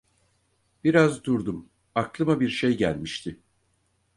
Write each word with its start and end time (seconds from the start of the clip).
Biraz 0.83 1.23
durdum, 1.23 1.69
aklıma 1.95 2.39
bir 2.39 2.49
şey 2.49 2.77
gelmişti. 2.77 3.39